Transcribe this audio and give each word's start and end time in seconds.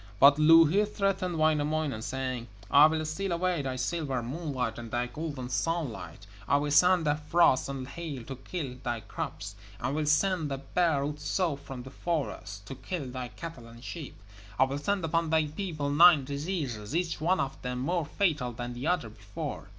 But 0.19 0.39
Louhi 0.39 0.83
threatened 0.85 1.37
Wainamoinen, 1.37 2.01
saying: 2.01 2.47
'I 2.71 2.85
will 2.87 3.05
steal 3.05 3.31
away 3.31 3.61
thy 3.61 3.75
silver 3.75 4.23
moonlight 4.23 4.79
and 4.79 4.89
thy 4.89 5.05
golden 5.05 5.47
sunlight. 5.47 6.25
I 6.47 6.57
will 6.57 6.71
send 6.71 7.05
the 7.05 7.13
frost 7.13 7.69
and 7.69 7.87
hail 7.87 8.23
to 8.23 8.35
kill 8.37 8.77
thy 8.83 9.01
crops, 9.01 9.53
and 9.79 9.93
will 9.95 10.07
send 10.07 10.49
the 10.49 10.57
bear 10.57 11.03
Otso 11.03 11.55
from 11.55 11.83
the 11.83 11.91
forests 11.91 12.61
to 12.65 12.73
kill 12.73 13.11
thy 13.11 13.27
cattle 13.27 13.67
and 13.67 13.83
sheep. 13.83 14.19
I 14.57 14.63
will 14.63 14.79
send 14.79 15.05
upon 15.05 15.29
thy 15.29 15.45
people 15.45 15.91
nine 15.91 16.25
diseases, 16.25 16.95
each 16.95 17.21
one 17.21 17.39
of 17.39 17.61
them 17.61 17.77
more 17.77 18.07
fatal 18.07 18.53
than 18.53 18.73
the 18.73 18.87
one 18.87 19.01
before.' 19.01 19.69